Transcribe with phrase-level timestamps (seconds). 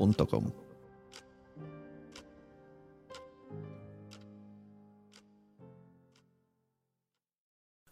[0.00, 0.69] podcaster.com.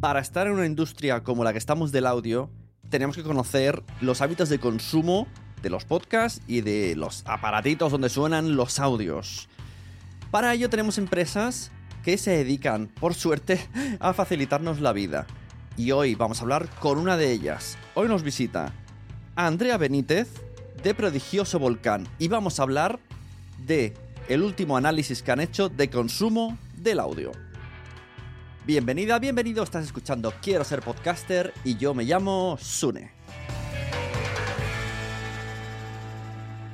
[0.00, 2.48] Para estar en una industria como la que estamos del audio,
[2.88, 5.26] tenemos que conocer los hábitos de consumo
[5.60, 9.50] de los podcasts y de los aparatitos donde suenan los audios.
[10.30, 11.70] Para ello tenemos empresas
[12.02, 13.60] que se dedican, por suerte,
[14.00, 15.26] a facilitarnos la vida.
[15.76, 17.76] Y hoy vamos a hablar con una de ellas.
[17.92, 18.72] Hoy nos visita
[19.36, 20.28] Andrea Benítez
[20.82, 23.00] de Prodigioso Volcán y vamos a hablar
[23.66, 23.92] de
[24.30, 27.32] el último análisis que han hecho de consumo del audio.
[28.66, 33.10] Bienvenida, bienvenido, estás escuchando Quiero ser podcaster y yo me llamo Sune.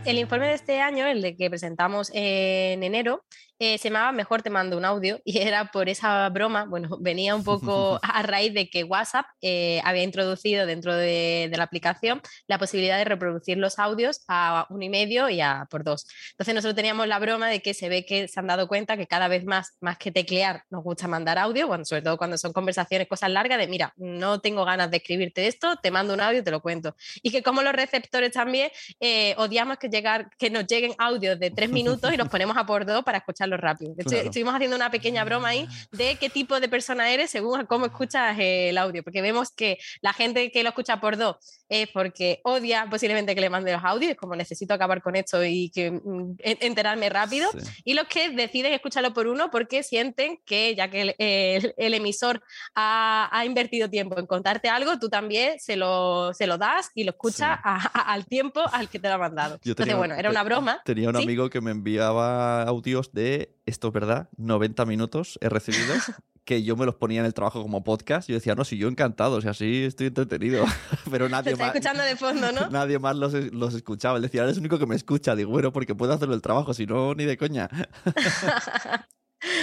[0.05, 3.25] El informe de este año, el de que presentamos en enero,
[3.59, 7.35] eh, se llamaba Mejor te mando un audio y era por esa broma, bueno, venía
[7.35, 12.59] un poco a raíz de que WhatsApp eh, había introducido dentro de, la aplicación la
[12.59, 16.07] posibilidad de reproducir los audios a uno y medio y a por dos.
[16.33, 19.07] Entonces nosotros teníamos la broma de que se ve que se han dado cuenta que
[19.07, 22.53] cada vez más, más que teclear, nos gusta mandar audio, cuando, sobre todo cuando son
[22.53, 26.41] conversaciones, cosas largas, de mira, no tengo ganas de escribirte esto, te mando un audio
[26.41, 26.95] y te lo cuento.
[27.23, 28.71] Y que como los receptores también
[29.01, 32.67] eh, odiamos que, llegar, que nos lleguen audios de tres minutos y los ponemos a
[32.67, 33.95] por dos para escucharlo rápido.
[33.99, 38.37] Estuvimos haciendo una pequeña broma ahí de qué tipo de persona eres según cómo escuchas
[38.39, 41.37] el audio, porque vemos que la gente que lo escucha por dos
[41.69, 45.45] es porque odia posiblemente que le mande los audios, es como necesito acabar con esto
[45.45, 47.51] y que mm, enterarme rápido,
[47.85, 52.43] y los que deciden escucharlo por uno porque sienten que ya que el, emisor
[52.75, 57.11] ha, invertido tiempo en contarte algo, tú también se lo, se lo das y lo
[57.11, 59.59] escuchas al tiempo al que te lo ha mandado.
[59.65, 60.83] Entonces, bueno, era una broma.
[60.85, 63.36] Tenía un amigo que me enviaba audios de,
[63.67, 65.95] esto es verdad, 90 minutos he recibido
[66.45, 68.29] que yo me los ponía en el trabajo como podcast.
[68.29, 70.65] Yo decía, no, sí, yo encantado, o sea, sí estoy entretenido.
[71.11, 71.69] Pero nadie más.
[71.69, 72.67] escuchando de fondo, ¿no?
[72.71, 74.17] Nadie más los, los escuchaba.
[74.17, 75.35] Él decía, eres el único que me escucha.
[75.35, 77.69] Digo, bueno, porque puedo hacerlo el trabajo, si no, ni de coña.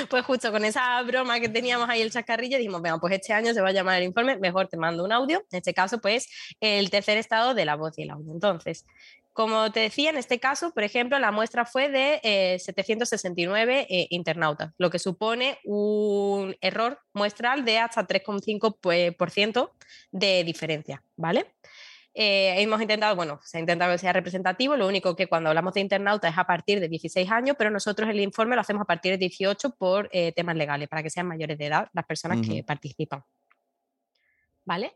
[0.10, 3.54] Pues justo con esa broma que teníamos ahí el chascarrillo, dijimos, venga, pues este año
[3.54, 6.28] se va a llamar el informe, mejor te mando un audio, en este caso, pues
[6.60, 8.32] el tercer estado de la voz y el audio.
[8.32, 8.86] Entonces,
[9.34, 14.08] como te decía, en este caso, por ejemplo, la muestra fue de 769 eh, eh,
[14.12, 19.70] internautas, lo que supone un error muestral de hasta 3,5% pues,
[20.12, 21.56] de diferencia, ¿vale?
[22.14, 25.74] Eh, hemos intentado, bueno, se ha intentado que sea representativo, lo único que cuando hablamos
[25.74, 28.86] de internautas es a partir de 16 años, pero nosotros el informe lo hacemos a
[28.86, 32.64] partir de 18 por temas legales, para que sean mayores de edad las personas que
[32.64, 33.24] participan.
[34.64, 34.96] ¿Vale?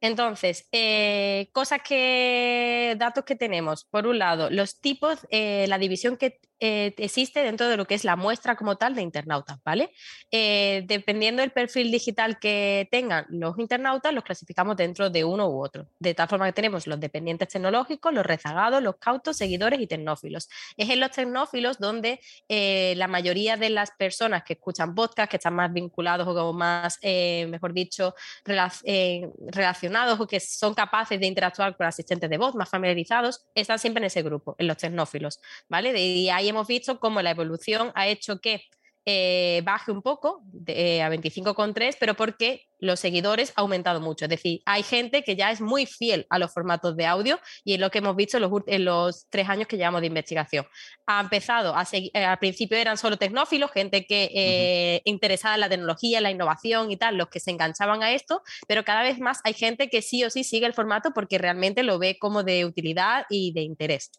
[0.00, 3.84] Entonces, eh, cosas que, datos que tenemos.
[3.84, 7.94] Por un lado, los tipos, eh, la división que eh, existe dentro de lo que
[7.94, 9.92] es la muestra como tal de internautas, ¿vale?
[10.30, 15.88] Dependiendo del perfil digital que tengan los internautas, los clasificamos dentro de uno u otro.
[15.98, 20.48] De tal forma que tenemos los dependientes tecnológicos, los rezagados, los cautos, seguidores y tecnófilos.
[20.76, 25.54] Es en los tecnófilos donde la mayoría de las personas que escuchan podcast, que están
[25.54, 29.87] más vinculados o más, mejor dicho, relacionados
[30.20, 34.06] o que son capaces de interactuar con asistentes de voz, más familiarizados, están siempre en
[34.06, 35.98] ese grupo, en los tecnófilos, ¿vale?
[36.00, 38.62] Y hay hemos visto cómo la evolución ha hecho que
[39.10, 44.26] eh, baje un poco de, eh, a 25,3, pero porque los seguidores han aumentado mucho.
[44.26, 47.72] Es decir, hay gente que ya es muy fiel a los formatos de audio y
[47.72, 50.66] es lo que hemos visto en los, tres años que llevamos de investigación.
[51.06, 55.70] Ha empezado, a seguir, eh, al principio eran solo tecnófilos, gente que interesada en la
[55.70, 59.18] tecnología, en la innovación y tal, los que se enganchaban a esto, pero cada vez
[59.20, 62.42] más hay gente que sí o sí sigue el formato porque realmente lo ve como
[62.42, 64.10] de utilidad y de interés.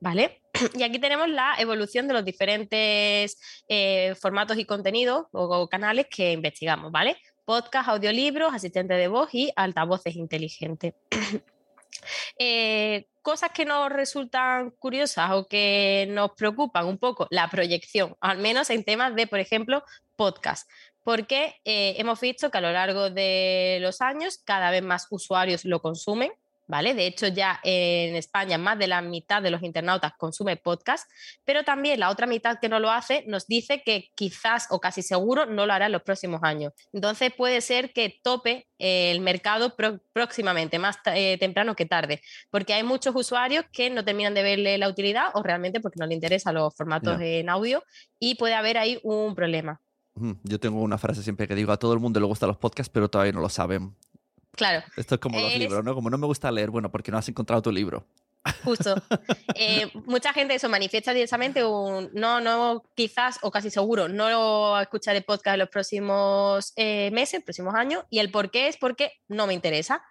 [0.00, 0.41] ¿Vale?
[0.74, 3.38] Y aquí tenemos la evolución de los diferentes
[3.68, 7.16] eh, formatos y contenidos o, canales que investigamos, ¿vale?
[7.44, 10.94] Podcast, audiolibros, asistente de voz y altavoces inteligentes.
[12.38, 18.38] Eh, cosas que nos resultan curiosas o que nos preocupan un poco, la proyección, al
[18.38, 19.84] menos en temas de, por ejemplo,
[20.16, 20.68] podcast.
[21.04, 25.64] Porque eh, hemos visto que a lo largo de los años cada vez más usuarios
[25.64, 26.32] lo consumen,
[26.72, 26.94] ¿vale?
[26.94, 31.06] De hecho, ya en España más de la mitad de los internautas consume podcast,
[31.44, 35.02] pero también la otra mitad que no lo hace nos dice que quizás o casi
[35.02, 36.72] seguro no lo hará en los próximos años.
[36.94, 39.76] Entonces puede ser que tope el mercado
[40.14, 44.78] próximamente, más eh, temprano que tarde, porque hay muchos usuarios que no terminan de verle
[44.78, 47.84] la utilidad o realmente porque no le interesan los formatos en audio
[48.18, 49.78] y puede haber ahí un problema.
[50.42, 52.90] Yo tengo una frase siempre que digo, a todo el mundo le gustan los podcasts,
[52.90, 53.94] pero todavía no lo saben.
[54.52, 54.84] Claro.
[54.96, 55.94] Esto es como los libros, ¿no?
[55.94, 58.06] Como no me gusta leer, bueno, porque no has encontrado tu libro.
[58.64, 58.94] Justo.
[59.54, 64.80] Eh, mucha gente eso manifiesta directamente un no, no, quizás o casi seguro no lo
[64.80, 68.04] escucharé podcast en los próximos eh, meses, próximos años.
[68.10, 70.02] Y el por qué es porque no me interesa.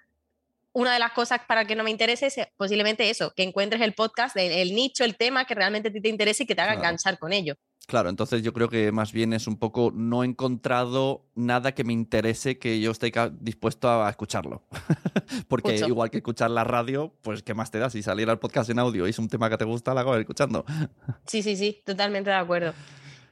[0.74, 3.94] Una de las cosas para que no me interese es posiblemente eso, que encuentres el
[3.94, 7.20] podcast, el, nicho, el tema que realmente te, te interese y que te haga enganchar
[7.20, 7.56] con ello.
[7.92, 11.84] Claro, entonces yo creo que más bien es un poco no he encontrado nada que
[11.84, 14.64] me interese que yo esté dispuesto a escucharlo.
[15.50, 17.90] Porque igual que escuchar la radio, pues ¿qué más te da?
[17.90, 20.16] Si saliera el podcast en audio y es un tema que te gusta, la acabo
[20.16, 20.64] escuchando.
[21.28, 22.74] Sí, sí, sí, totalmente de acuerdo.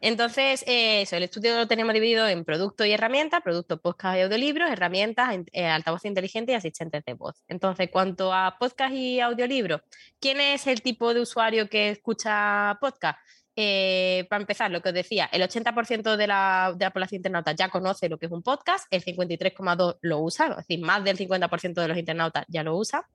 [0.01, 4.21] Entonces, eh, eso, el estudio lo tenemos dividido en producto y herramientas, producto, podcast y
[4.21, 7.35] audiolibros, herramientas, eh, altavoz inteligente y asistentes de voz.
[7.47, 9.81] Entonces, cuanto a podcast y audiolibros,
[10.19, 13.19] ¿quién es el tipo de usuario que escucha podcast?
[13.55, 17.53] Eh, para empezar, lo que os decía, el 80% de la, de la, población internauta
[17.53, 21.17] ya conoce lo que es un podcast, el 53,2% lo usa, es decir, más del
[21.17, 23.07] 50% de los internautas ya lo usa,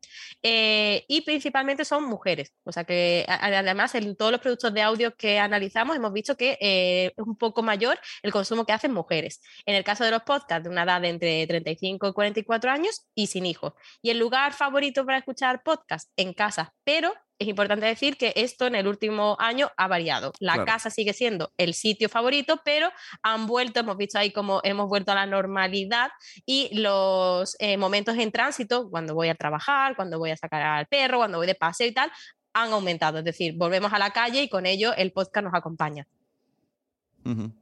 [0.42, 2.52] eh, y principalmente son mujeres.
[2.64, 6.58] O sea que además en todos los productos de audio que analizamos hemos visto que
[6.60, 9.40] eh, es un poco mayor el consumo que hacen mujeres.
[9.66, 13.06] En el caso de los podcasts, de una edad de entre 35 y 44 años
[13.14, 13.72] y sin hijos.
[14.02, 18.66] Y el lugar favorito para escuchar podcast en casa, pero es importante decir que esto
[18.66, 20.32] en el último año ha variado.
[20.38, 22.90] La casa sigue siendo el sitio favorito, pero
[23.22, 26.10] han vuelto, hemos visto ahí como hemos vuelto a la normalidad
[26.46, 30.86] y los eh, momentos en tránsito, cuando voy a trabajar, cuando voy a sacar al
[30.86, 32.10] perro, cuando voy de paseo y tal,
[32.52, 33.18] han aumentado.
[33.18, 36.06] Es decir, volvemos a la calle y con ello el podcast nos acompaña.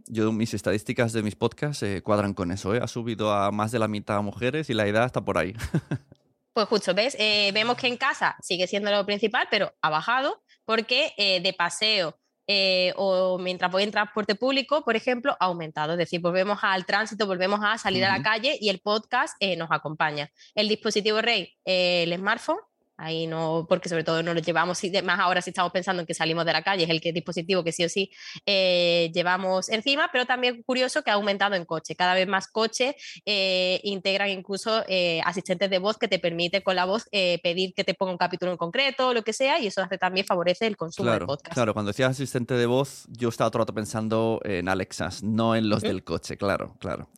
[0.08, 2.74] Yo, mis estadísticas de mis podcasts eh, cuadran con eso.
[2.74, 2.80] ¿eh?
[2.82, 5.54] Ha subido a más de la mitad mujeres y la edad está por ahí.
[6.54, 7.16] Pues justo, ¿ves?
[7.18, 11.54] Eh, vemos que en casa sigue siendo lo principal, pero ha bajado porque eh, de
[11.54, 15.92] paseo eh, o mientras voy en transporte público, por ejemplo, ha aumentado.
[15.92, 19.70] Es decir, volvemos al tránsito, volvemos a salir a la calle y el podcast nos
[19.70, 20.30] acompaña.
[20.54, 22.58] El dispositivo rey, el smartphone,
[23.02, 26.14] Ahí no, porque sobre todo no lo llevamos, más ahora si estamos pensando en que
[26.14, 28.12] salimos de la calle, es el que, dispositivo que sí o sí
[28.46, 31.96] eh, llevamos encima, pero también curioso que ha aumentado en coche.
[31.96, 32.94] Cada vez más coches
[33.26, 37.82] eh, integran incluso eh, asistentes de voz que te permite con la voz pedir que
[37.82, 40.76] te ponga un capítulo en concreto lo que sea, y eso hace, también favorece el
[40.76, 41.54] consumo de podcast.
[41.54, 45.56] Claro, cuando decías asistente de voz, yo estaba todo el rato pensando en Alexas, no
[45.56, 47.10] en los del coche, claro, claro.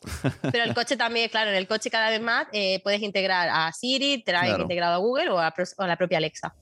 [0.50, 2.46] Pero el coche también, claro, en el coche cada vez más
[2.82, 6.54] puedes integrar a Siri, trae integrado a Google o a o la propia Alexa.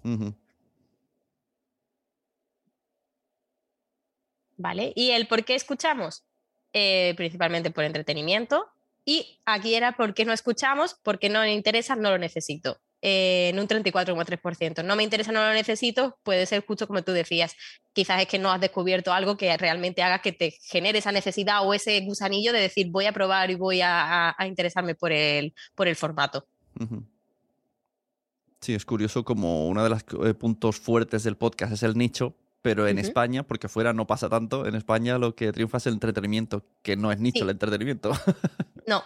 [4.57, 4.93] ¿Vale?
[4.95, 6.25] ¿Y el por qué escuchamos?
[6.73, 8.67] Eh, principalmente por entretenimiento.
[9.05, 12.81] Y aquí era por qué no escuchamos, porque no me interesa, no lo necesito.
[13.05, 14.85] Eh, en un 34,3%.
[14.85, 17.57] No me interesa, no lo necesito, puede ser justo como tú decías.
[17.93, 21.67] Quizás es que no has descubierto algo que realmente haga que te genere esa necesidad
[21.67, 25.89] o ese gusanillo de decir voy a probar y voy a, interesarme por el, por
[25.89, 26.47] el formato.
[28.63, 32.37] Sí, es curioso como uno de los eh, puntos fuertes del podcast es el nicho,
[32.63, 35.95] pero en España, porque fuera no pasa tanto, en España lo que triunfa es el
[35.95, 38.13] entretenimiento, que no es nicho el entretenimiento.
[38.85, 39.05] No,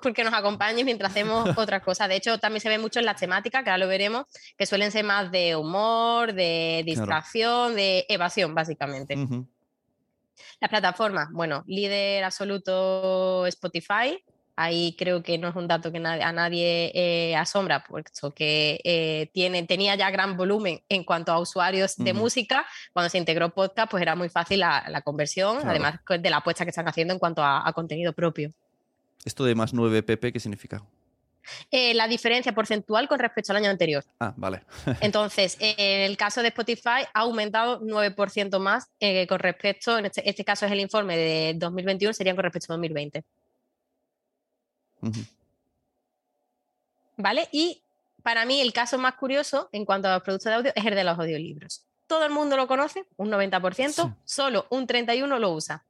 [0.00, 2.08] porque nos acompaña mientras hacemos otras cosas.
[2.08, 4.24] De hecho, también se ve mucho en las temáticas, que ahora lo veremos,
[4.56, 9.16] que suelen ser más de humor, de distracción, de evasión, básicamente.
[10.60, 14.22] Las plataformas, bueno, líder absoluto Spotify,
[14.56, 19.28] Ahí creo que no es un dato que a nadie eh, asombra, puesto que eh,
[19.32, 22.64] tiene, tenía ya gran volumen en cuanto a usuarios de música.
[22.92, 26.70] Cuando se integró podcast, pues era muy fácil la, conversión, además de la apuesta que
[26.70, 28.52] están haciendo en cuanto a, contenido propio.
[29.24, 30.84] ¿Esto de más 9 pp qué significa?
[31.70, 34.04] Eh, la diferencia porcentual con respecto al año anterior.
[34.20, 34.62] Ah, vale.
[35.00, 38.88] Entonces, en el caso de Spotify ha aumentado 9% más
[39.28, 42.76] con respecto, en este, este, caso es el informe de 2021, sería con respecto a
[42.76, 43.24] 2020.
[47.16, 47.48] ¿Vale?
[47.52, 47.82] Y
[48.22, 50.94] para mí el caso más curioso en cuanto a los productos de audio es el
[50.94, 51.84] de los audiolibros.
[52.06, 55.84] Todo el mundo lo conoce, un 90%, solo un 31% lo usa.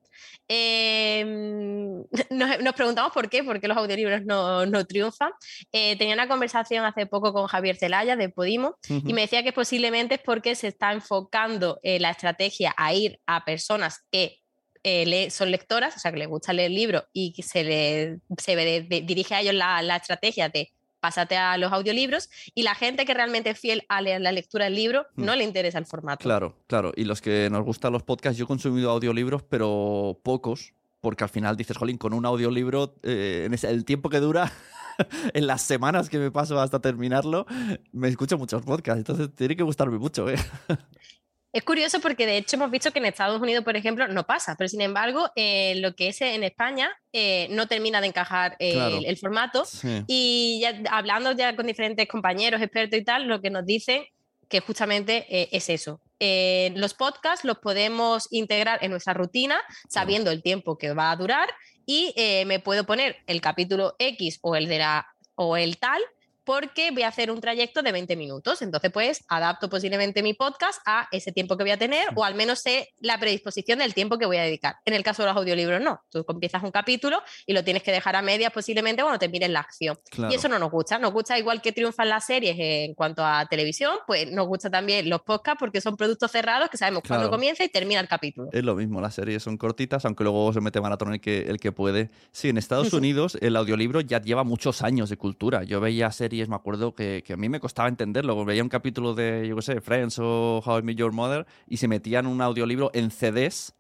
[0.47, 5.33] Em, nos, preguntamos por qué, por qué los audiolibros no, triunfan.
[5.73, 9.53] Eh, tenía una conversación hace poco con Javier Celaya de Podimo y me decía que
[9.53, 14.44] posiblemente es porque se está enfocando eh, la estrategia a ir a personas que
[14.85, 18.83] eh, son lectoras, o sea, que les gusta leer libros y que se, le, se
[18.83, 23.13] dirige a ellos la, la, estrategia de pásate a los audiolibros y la gente que
[23.13, 25.25] realmente es fiel a la lectura del libro hmm.
[25.25, 26.23] no le interesa el formato.
[26.23, 26.93] Claro, claro.
[26.97, 31.31] Y los que nos gustan los podcasts, yo he consumido audiolibros, pero pocos, porque al
[31.31, 34.53] final dices, jolín, con un audiolibro, eh, en el tiempo que dura,
[35.35, 37.47] en las semanas que me paso hasta terminarlo,
[37.93, 40.29] me escucho muchos podcasts, entonces tiene que gustarme mucho.
[40.31, 40.37] ¿eh?
[41.55, 44.57] Es curioso porque de hecho hemos visto que en Estados Unidos, por ejemplo, no pasa,
[44.59, 49.03] pero sin embargo, eh, lo que es en España eh, no termina de encajar eh,
[49.07, 49.63] el, formato.
[50.09, 54.03] Y ya, hablando ya con diferentes compañeros, expertos y tal, lo que nos dicen
[54.49, 56.01] que justamente es eso.
[56.19, 59.57] los podcasts los podemos integrar en nuestra rutina
[59.89, 61.49] sabiendo el tiempo que va a durar
[61.87, 62.13] y
[62.47, 65.07] me puedo poner el capítulo X o el de la
[65.37, 66.03] o el tal
[66.45, 68.63] porque voy a hacer un trayecto de 20 minutos.
[68.63, 72.35] Entonces, pues adapto posiblemente mi podcast a ese tiempo que voy a tener o al
[72.35, 74.77] menos sé la predisposición del tiempo que voy a dedicar.
[74.85, 76.01] En el caso de los audiolibros, no.
[76.11, 79.61] Tú empiezas un capítulo y lo tienes que dejar a medias posiblemente cuando termines la
[79.61, 79.99] acción.
[80.31, 80.99] Y eso no nos gusta.
[80.99, 85.09] Nos gusta igual que triunfan las series en cuanto a televisión, pues nos gusta también
[85.09, 88.49] los podcasts porque son productos cerrados que sabemos cuándo comienza y termina el capítulo.
[88.53, 91.59] Es lo mismo, las series son cortitas, aunque luego se mete maratón el que, el
[91.59, 92.11] que puede.
[92.33, 95.65] Sí, en Estados Unidos el audiolibro ya lleva muchos años de cultura.
[95.65, 98.45] Yo veía series series, me acuerdo que, que a mí me costaba entenderlo.
[98.45, 101.77] Veía un capítulo de, yo qué sé, Friends o How I Met Your Mother y
[101.77, 103.75] se metían un audiolibro en CDs.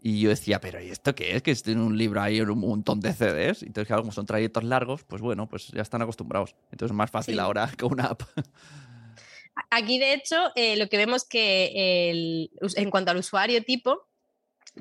[0.00, 1.42] Y yo decía, pero ¿y esto qué es?
[1.42, 3.64] Que tiene un libro ahí en un montón de CDs.
[3.64, 6.54] Entonces, claro, como son trayectos largos, pues bueno, pues ya están acostumbrados.
[6.70, 7.40] Entonces es más fácil Sí.
[7.40, 8.22] ahora que una app.
[9.70, 14.07] Aquí, de hecho, eh, lo que vemos que el- en cuanto al usuario tipo,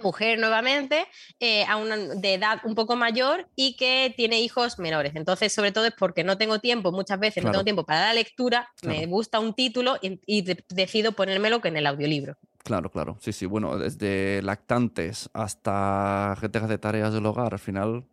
[0.03, 1.05] mujer nuevamente,
[1.39, 5.13] eh, a una, de edad un poco mayor y que tiene hijos menores.
[5.15, 8.13] Entonces, sobre todo es porque no tengo tiempo, muchas veces no tengo tiempo para la
[8.13, 12.35] lectura, me gusta un título y, y de- decido ponérmelo que en el audiolibro.
[12.63, 13.17] Claro, claro.
[13.21, 13.45] Sí, sí.
[13.45, 18.03] Bueno, desde lactantes hasta gente que hace tareas del hogar, al final,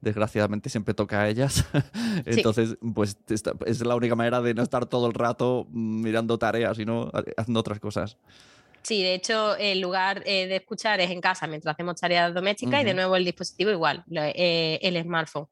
[0.00, 1.64] desgraciadamente, siempre toca a ellas.
[2.26, 6.38] Entonces, pues esta- es la única manera de no estar todo el rato mm, mirando
[6.38, 8.16] tareas, sino haciendo otras cosas.
[8.86, 12.82] Sí, de hecho, el lugar eh, de escuchar es en casa mientras hacemos tareas domésticas
[12.82, 15.48] y de nuevo el dispositivo igual, lo- eh, el smartphone.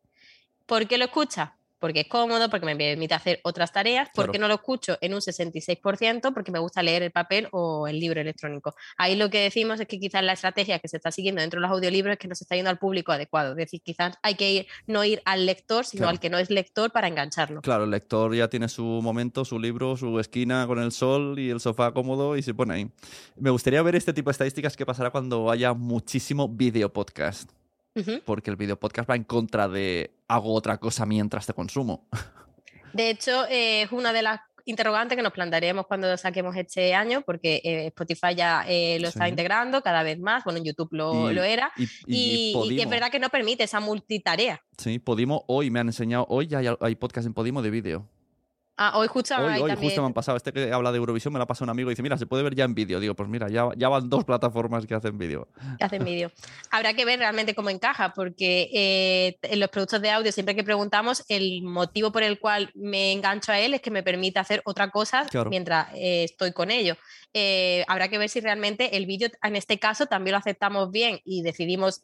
[0.67, 1.57] ¿Por qué lo escucha?
[1.85, 4.09] Porque es cómodo, porque me permite hacer otras tareas.
[4.15, 4.41] ¿Por Claro.
[4.41, 6.33] no lo escucho en un 66%?
[6.33, 8.75] Porque me gusta leer el papel o el libro electrónico.
[8.97, 11.67] Ahí lo que decimos es que quizás la estrategia que se está siguiendo dentro de
[11.67, 13.51] los audiolibros es que no se está yendo al público adecuado.
[13.51, 16.11] Es decir, quizás hay que ir, no ir al lector, sino Claro.
[16.13, 17.61] al que no es lector para engancharlo.
[17.61, 21.51] Claro, el lector ya tiene su momento, su libro, su esquina con el sol y
[21.51, 22.91] el sofá cómodo y se pone ahí.
[23.37, 27.51] Me gustaría ver este tipo de estadísticas que pasará cuando haya muchísimo video podcast.
[28.25, 32.09] Porque el video podcast va en contra de hago otra cosa mientras te consumo.
[32.93, 37.23] De hecho, eh, es una de las interrogantes que nos plantearemos cuando saquemos este año,
[37.27, 41.31] porque eh, Spotify ya eh, lo está integrando cada vez más, bueno, en YouTube lo,
[41.31, 42.83] Y- lo era, Y, y y, y que Podimo.
[42.83, 44.63] es verdad que no permite esa multitarea.
[44.79, 48.09] Sí, Podimo hoy me han enseñado, hoy ya hay, hay podcast en Podimo de vídeo.
[48.77, 51.33] Ah, hoy justo Hoy, hoy también- justo me han pasado, este que habla de Eurovisión
[51.33, 52.99] me lo ha pasado un amigo y dice, mira, se puede ver ya en vídeo.
[52.99, 55.47] Digo, pues mira, ya, ya van dos plataformas que hacen vídeo.
[55.79, 56.33] que hacen vídeo.
[56.71, 60.65] Habrá que ver realmente cómo encaja, porque eh, en los productos de audio, siempre que
[60.65, 64.61] preguntamos, el motivo por el cual me engancho a él es que me permite hacer
[64.65, 65.51] otra cosa Claro.
[65.51, 66.97] mientras eh, estoy con ello.
[67.33, 71.21] Eh, habrá que ver si realmente el vídeo, en este caso, también lo aceptamos bien
[71.25, 72.03] y decidimos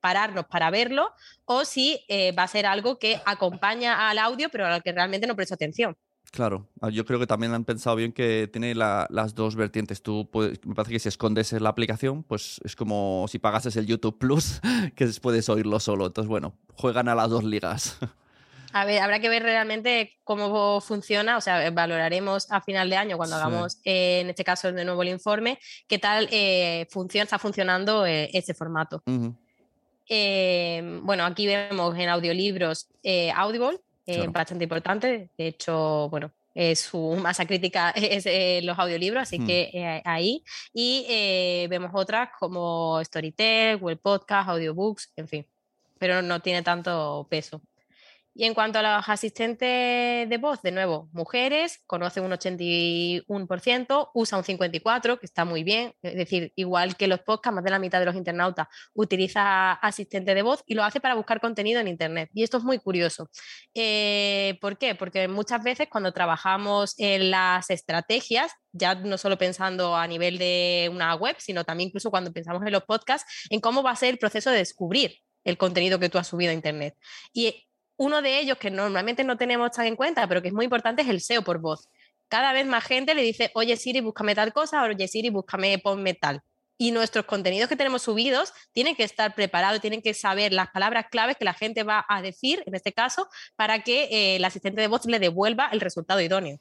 [0.00, 1.10] pararnos para verlo,
[1.50, 5.26] o si eh, va a ser algo que acompaña al audio, pero al que realmente
[5.26, 5.96] no presto atención.
[6.30, 10.02] Claro, ah, yo creo que también han pensado bien que tiene la- las dos vertientes.
[10.02, 13.86] Tú puedes- me parece que si escondes la aplicación, pues es como si pagases el
[13.86, 14.60] YouTube Plus,
[14.94, 16.06] que puedes oírlo solo.
[16.06, 17.96] Entonces, bueno, juegan a las dos ligas.
[18.74, 23.16] A ver, habrá que ver realmente cómo funciona, o sea, valoraremos a final de año
[23.16, 23.40] cuando Sí.
[23.42, 28.04] hagamos, eh, en este caso, de nuevo el informe, qué tal eh, funciona, está funcionando
[28.04, 29.02] eh, ese formato.
[29.06, 29.34] Ujú,
[30.08, 34.32] Eh, bueno, aquí vemos en audiolibros eh, Audible, eh, Claro.
[34.32, 35.28] bastante importante.
[35.36, 36.30] De hecho, bueno,
[36.74, 39.46] su masa crítica es eh, los audiolibros, así Hmm.
[39.46, 40.42] que ahí.
[40.72, 45.46] Y vemos otras como Storytel, Google Podcast, Audiobooks, en fin,
[45.98, 47.60] pero no tiene tanto peso.
[48.38, 54.38] Y en cuanto a los asistentes de voz, de nuevo, mujeres, conoce un 81%, usa
[54.38, 55.92] un 54%, que está muy bien.
[56.02, 60.36] Es decir, igual que los podcasts, más de la mitad de los internautas utiliza asistente
[60.36, 62.30] de voz y lo hace para buscar contenido en Internet.
[62.32, 63.28] Y esto es muy curioso.
[63.74, 64.94] Eh, ¿Por qué?
[64.94, 70.88] Porque muchas veces cuando trabajamos en las estrategias, ya no solo pensando a nivel de
[70.92, 74.10] una web, sino también incluso cuando pensamos en los podcasts, en cómo va a ser
[74.10, 76.94] el proceso de descubrir el contenido que tú has subido a Internet.
[77.32, 77.67] Y
[77.98, 81.02] uno de ellos que normalmente no tenemos tan en cuenta, pero que es muy importante,
[81.02, 81.88] es el SEO por voz.
[82.28, 86.14] Cada vez más gente le dice, oye Siri, búscame tal cosa, oye Siri, búscame, ponme
[86.14, 86.42] tal.
[86.78, 91.06] Y nuestros contenidos que tenemos subidos tienen que estar preparados, tienen que saber las palabras
[91.10, 94.80] claves que la gente va a decir, en este caso, para que eh, el asistente
[94.80, 96.60] de voz le devuelva el resultado idóneo.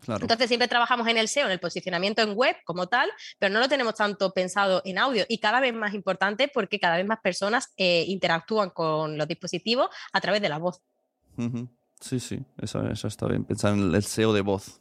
[0.00, 0.22] Claro.
[0.22, 3.60] Entonces siempre trabajamos en el SEO, en el posicionamiento en web como tal, pero no
[3.60, 7.20] lo tenemos tanto pensado en audio y cada vez más importante porque cada vez más
[7.20, 10.82] personas eh, interactúan con los dispositivos a través de la voz.
[12.00, 13.44] Sí, sí, eso, eso está bien.
[13.44, 14.80] Pensar en el SEO de voz.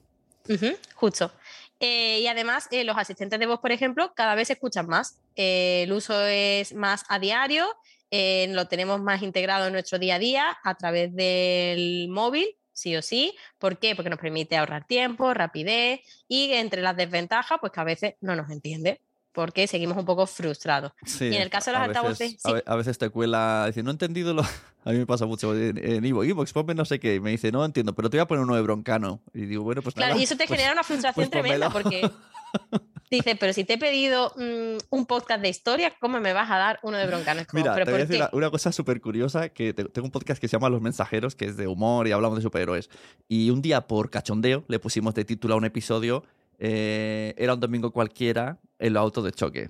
[0.96, 1.32] Justo.
[1.80, 5.20] Eh, y además, eh, los asistentes de voz, por ejemplo, cada vez se escuchan más.
[5.36, 7.68] El uso es más a diario,
[8.12, 13.02] lo tenemos más integrado en nuestro día a día a través del móvil, sí o
[13.02, 13.36] sí.
[13.60, 13.96] ¿Por qué?
[13.96, 18.36] Porque nos permite ahorrar tiempo, rapidez y entre las desventajas, pues que a veces no
[18.36, 20.92] nos entiende porque seguimos un poco frustrados.
[21.06, 22.54] Sí, Y en el caso de los altavoces, a sí.
[22.54, 24.44] ve- a veces te cuela, dice, no he entendido lo...
[24.86, 27.16] A mí me pasa mucho en, Ivo, Ivox, ponme no sé qué.
[27.16, 29.22] Y me dice, no entiendo, pero te voy a poner uno de broncano.
[29.34, 30.20] Y digo, bueno, pues Claro, nada.
[30.20, 31.90] y eso te pues- genera una frustración pues tremenda pónmelo.
[31.90, 32.80] porque
[33.18, 36.58] dices, pero si te he pedido mm, un podcast de historia, ¿cómo me vas a
[36.58, 37.42] dar uno de broncano?
[37.42, 40.06] Es como, Mira, ¿pero te voy a decir una, cosa súper curiosa, que te- tengo
[40.06, 42.90] un podcast que se llama Los Mensajeros, que es de humor y hablamos de superhéroes.
[43.28, 46.24] Y un día, por cachondeo, le pusimos de título a un episodio,
[46.60, 49.70] eh, era un domingo cualquiera, el auto de choque.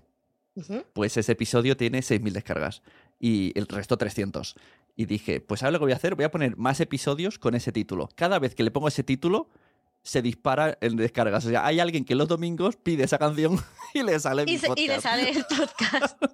[0.94, 2.82] Pues ese episodio tiene 6.000 descargas.
[3.20, 4.56] y el resto 300.
[4.96, 6.14] Y dije, pues ¿sabes lo que voy a hacer?
[6.14, 8.10] Voy a poner más episodios con ese título.
[8.16, 9.48] Cada vez que le pongo ese título,
[10.04, 11.46] se dispara en descargas.
[11.46, 13.58] O sea, hay alguien que los domingos pide esa canción
[13.94, 15.02] y le sale y, mi se- y le podcast.
[15.04, 16.22] sale el podcast.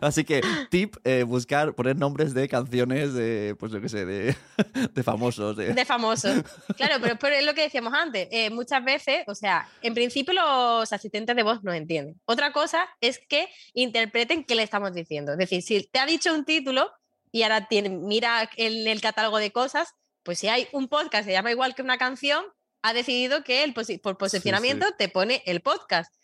[0.00, 4.34] Así que, tip, eh, buscar, poner nombres de canciones de, pues yo qué sé, de,
[4.92, 5.56] de famosos.
[5.56, 5.72] De...
[5.72, 6.28] de famoso.
[6.76, 8.26] Claro, pero, pero es lo que decíamos antes.
[8.32, 12.20] eh, muchas veces, o sea, en principio los asistentes de voz no entienden.
[12.24, 15.32] Otra cosa es que interpreten qué le estamos diciendo.
[15.32, 16.90] Es decir, si te ha dicho un título
[17.30, 19.94] y ahora tiene, mira en el catálogo de cosas,
[20.28, 22.44] pues si hay un podcast que se llama igual que una canción,
[22.82, 26.14] ha decidido que el posi- por posicionamiento te pone el podcast.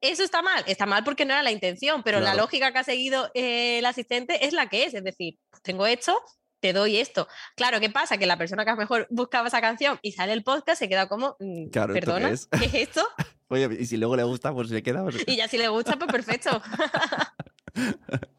[0.00, 2.82] Eso está mal, está mal porque no era la intención, pero la lógica que ha
[2.84, 6.20] seguido eh, el asistente es la que es, es decir, pues tengo esto,
[6.60, 7.28] te doy esto.
[7.54, 8.18] Claro, ¿qué pasa?
[8.18, 10.88] Que la persona que a lo mejor buscaba esa canción y sale el podcast se
[10.88, 12.48] queda como, mm, Claro, ¿esto qué perdona, es?
[12.58, 13.06] ¿qué es esto?
[13.50, 15.04] Oye, y si luego le gusta, pues se queda.
[15.04, 16.60] pues- Y ya si le gusta, pues perfecto.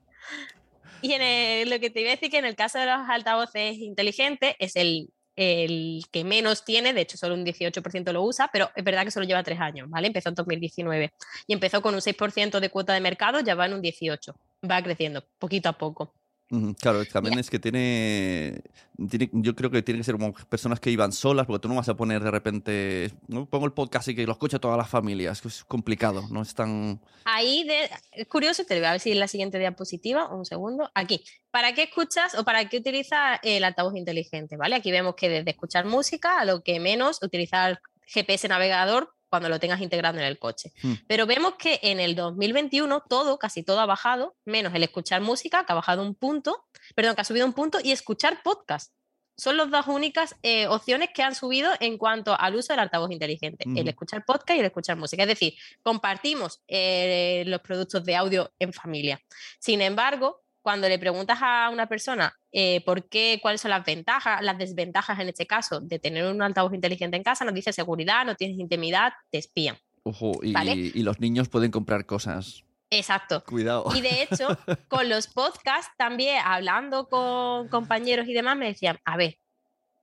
[1.02, 3.10] y en el- lo que te iba a decir que en el caso de los
[3.10, 8.50] altavoces inteligentes es el, el que menos tiene, de hecho solo un 18% lo usa,
[8.52, 10.08] pero es verdad que solo lleva tres años, ¿vale?
[10.08, 11.12] Empezó en 2019
[11.48, 14.36] y empezó con un 6% de cuota de mercado, ya va en un 18%,
[14.70, 16.14] va creciendo poquito a poco.
[16.80, 18.62] Claro, también es que tiene,
[19.10, 21.76] tiene- Yo creo que tiene que ser como personas que iban solas, porque tú no
[21.76, 23.12] vas a poner de repente.
[23.28, 23.46] ¿no?
[23.46, 25.42] Pongo el podcast y que lo escuche todas las familias.
[25.42, 27.00] que Es complicado, no es tan.
[27.26, 30.90] Ahí de, es curioso, te voy a ver si en la siguiente diapositiva, un segundo,
[30.96, 31.24] aquí.
[31.52, 34.58] ¿Para qué escuchas o para qué utilizas el altavoz inteligente?
[34.58, 34.76] ¿Vale?
[34.76, 39.60] Aquí vemos que desde escuchar música a lo que menos utilizar GPS navegador cuando lo
[39.60, 40.72] tengas integrado en el coche.
[40.82, 40.94] Hmm.
[41.08, 45.66] Pero vemos que en el 2021 todo, casi todo ha bajado, menos el escuchar música,
[45.66, 46.66] que ha bajado un punto,
[46.96, 48.94] perdón, que ha subido un punto, y escuchar podcast.
[49.38, 53.10] Son las dos únicas eh, opciones que han subido en cuanto al uso del altavoz
[53.10, 55.24] inteligente, el escuchar podcast y el escuchar música.
[55.24, 59.22] Es decir, compartimos eh, los productos de audio en familia.
[59.58, 64.42] Sin embargo, cuando le preguntas a una persona eh, por qué, cuáles son las ventajas,
[64.42, 68.26] las desventajas en este caso de tener un altavoz inteligente en casa, nos dice seguridad,
[68.26, 69.78] no tienes intimidad, te espían.
[70.04, 70.74] Ojo, y, Vale.
[70.74, 72.64] y los niños pueden comprar cosas.
[72.90, 73.44] Exacto.
[73.44, 73.86] Cuidado.
[73.96, 74.48] Y de hecho,
[74.88, 79.38] con los podcasts también, hablando con compañeros y demás, me decían, a ver,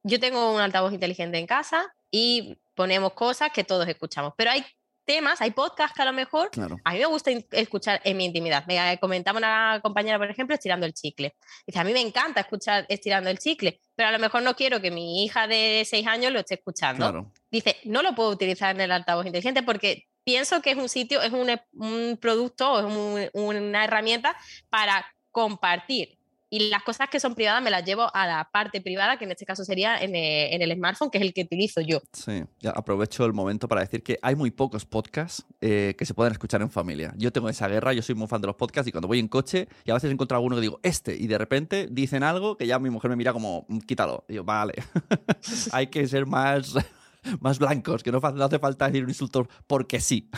[0.03, 4.65] yo tengo un altavoz inteligente en casa y ponemos cosas que todos escuchamos, pero hay
[5.07, 6.77] temas, hay podcasts que a lo mejor Claro.
[6.85, 8.67] a mí me gusta escuchar en mi intimidad.
[8.67, 11.35] Me comentaba una compañera, por ejemplo, estirando el chicle.
[11.67, 14.81] Dice, a mí me encanta escuchar estirando el chicle, pero a lo mejor no quiero
[14.83, 17.11] que mi hija de seis años lo esté escuchando.
[17.11, 17.33] Claro.
[17.51, 21.23] Dice, no lo puedo utilizar en el altavoz inteligente porque pienso que es un sitio,
[21.23, 24.37] es un, un producto, es un- una herramienta
[24.69, 26.16] para compartir.
[26.49, 29.33] Y las cosas que son privadas me las llevo a la parte privada, que en
[29.33, 32.01] este caso sería en el, en el smartphone, que es el que utilizo yo.
[32.13, 36.33] Sí, aprovecho el momento para decir que hay muy pocos podcasts eh, que se pueden
[36.33, 37.13] escuchar en familia.
[37.17, 39.27] Yo tengo esa guerra, yo soy muy fan de los podcasts y cuando voy en
[39.29, 42.67] coche y a veces encuentro alguno que digo, este, y de repente dicen algo que
[42.67, 44.25] ya mi mujer me mira como, "Mm, quítalo.
[44.29, 44.75] Y yo, vale,
[45.73, 46.75] hay que ser más,
[47.41, 50.31] más blancos, que no hace falta decir un insulto porque sí.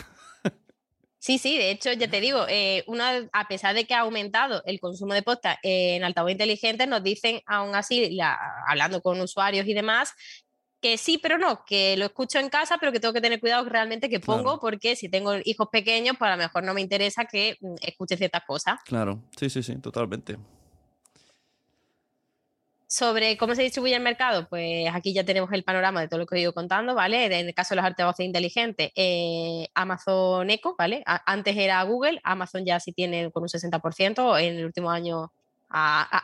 [1.21, 4.63] Sí, sí, de hecho, ya te digo, eh, una, a pesar de que ha aumentado
[4.65, 9.67] el consumo de podcast en altavoz inteligente, nos dicen aún así, la- hablando con usuarios
[9.67, 10.13] y demás,
[10.81, 13.67] que sí, pero no, que lo escucho en casa, pero que tengo que tener cuidado
[13.67, 14.59] realmente que pongo, Claro.
[14.61, 18.15] porque si tengo hijos pequeños, pues a lo mejor no me interesa que mm, escuche
[18.15, 18.79] ciertas cosas.
[18.85, 20.37] Claro, sí, sí, sí, totalmente.
[22.91, 26.25] Sobre cómo se distribuye el mercado, pues aquí ya tenemos el panorama de todo lo
[26.25, 27.25] que he ido contando, ¿vale?
[27.25, 31.03] En el caso de los altavoces inteligentes, eh, Amazon Echo, ¿vale?
[31.05, 35.31] Antes era Google, Amazon ya sí tiene con un 60%, en el último año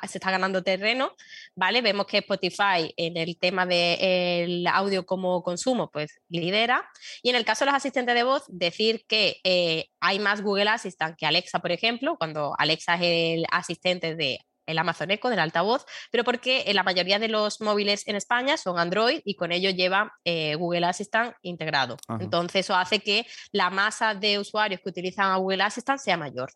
[0.07, 1.11] se está ganando terreno,
[1.55, 1.83] ¿vale?
[1.83, 6.89] Vemos que Spotify en el tema del audio como consumo, pues lidera.
[7.21, 10.69] Y en el caso de los asistentes de voz, decir que eh, hay más Google
[10.69, 13.01] Assistant que Alexa, por ejemplo, cuando Alexa es
[13.37, 17.61] el asistente de el Amazon Echo, del altavoz, pero porque eh, la mayoría de los
[17.61, 21.97] móviles en España son Android y con ello lleva eh, Google Assistant integrado.
[22.07, 22.23] Ajá.
[22.23, 26.51] Entonces eso hace que la masa de usuarios que utilizan a Google Assistant sea mayor.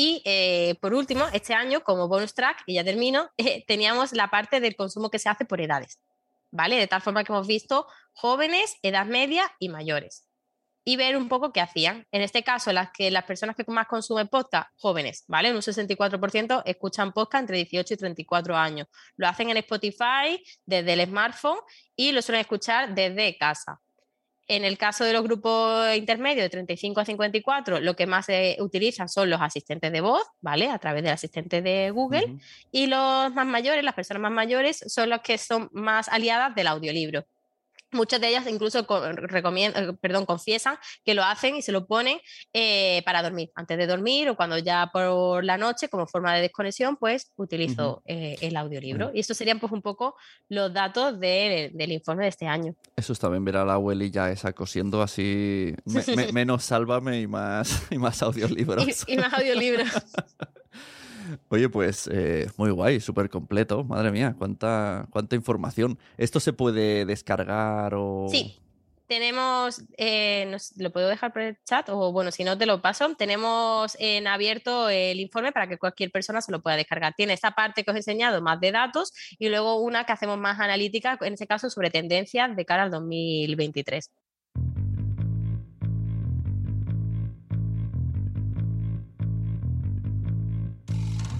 [0.00, 4.30] Y eh, por último, este año, como bonus track, y ya termino, eh, teníamos la
[4.30, 5.98] parte del consumo que se hace por edades,
[6.52, 6.76] ¿vale?
[6.76, 10.27] De tal forma que hemos visto jóvenes, edad media y mayores.
[10.88, 12.06] Y ver un poco qué hacían.
[12.12, 15.52] En este caso, las, que, las personas que más consumen podcast, jóvenes, ¿vale?
[15.52, 18.88] Un 64% escuchan podcast entre 18 y 34 años.
[19.18, 21.58] Lo hacen en Spotify, desde el smartphone
[21.94, 23.82] y lo suelen escuchar desde casa.
[24.46, 28.56] En el caso de los grupos intermedios de 35 a 54, lo que más se
[28.60, 30.70] utilizan son los asistentes de voz, ¿vale?
[30.70, 32.38] A través del asistente de Google.
[32.72, 36.68] Y los más mayores, las personas más mayores, son las que son más aliadas del
[36.68, 37.26] audiolibro.
[37.92, 42.18] Muchas de ellas incluso recomiendan, perdón, confiesan que lo hacen y se lo ponen
[42.52, 46.42] eh, para dormir, antes de dormir o cuando ya por la noche, como forma de
[46.42, 49.10] desconexión, pues utilizo eh, el audiolibro.
[49.14, 50.16] Y estos serían pues un poco
[50.48, 52.74] los datos del informe de este año.
[52.96, 55.74] Eso está bien ver a la abuelilla esa cosiendo así,
[56.32, 58.86] menos sálvame y más, y más audiolibros.
[59.06, 59.88] y, y más audiolibros.
[61.48, 63.84] Oye, pues eh, muy guay, súper completo.
[63.84, 65.98] Madre mía, cuánta, cuánta información.
[66.16, 68.28] ¿Esto se puede descargar o...?
[68.30, 68.60] Sí,
[69.08, 73.14] tenemos, eh, lo puedo dejar por el chat o bueno, si no te lo paso,
[73.16, 77.14] tenemos en abierto el informe para que cualquier persona se lo pueda descargar.
[77.16, 80.38] Tiene esta parte que os he enseñado más de datos y luego una que hacemos
[80.38, 84.10] más analítica, en este caso sobre tendencias de cara al 2023.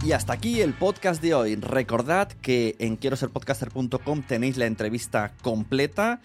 [0.08, 1.56] Y hasta aquí el podcast de hoy.
[1.56, 6.22] Recordad que en quiero ser podcaster.com tenéis la entrevista completa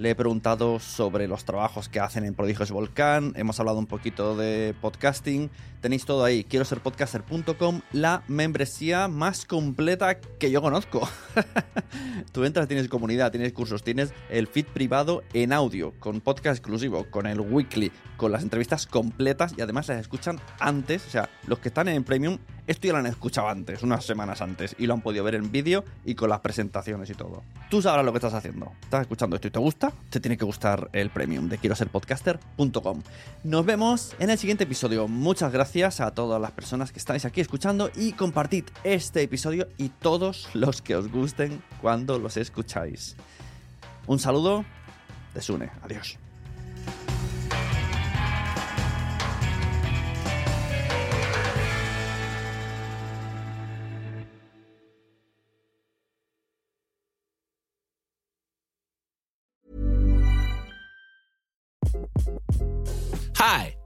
[0.00, 4.34] le he preguntado sobre los trabajos que hacen en Prodigios Volcán, hemos hablado un poquito
[4.34, 5.50] de podcasting,
[5.82, 11.06] tenéis todo ahí, quiero ser podcaster.com, la membresía más completa que yo conozco.
[12.32, 17.04] Tú entras, tienes comunidad, tienes cursos, tienes el feed privado en audio, con podcast exclusivo,
[17.10, 21.58] con el weekly, con las entrevistas completas y además las escuchan antes, o sea, los
[21.58, 24.92] que están en premium, esto ya lo han escuchado antes, unas semanas antes, y lo
[24.92, 27.42] han podido ver en vídeo y con las presentaciones y todo.
[27.70, 28.72] Tú sabrás lo que estás haciendo.
[28.82, 31.88] Estás escuchando esto y te gusta, te tiene que gustar el premium de quiero ser
[31.88, 33.02] podcaster.com.
[33.42, 35.08] Nos vemos en el siguiente episodio.
[35.08, 39.88] Muchas gracias a todas las personas que estáis aquí escuchando y compartid este episodio y
[39.88, 43.16] todos los que os gusten cuando los escucháis.
[44.06, 44.66] Un saludo
[45.32, 45.70] de Sune.
[45.80, 46.19] Adiós.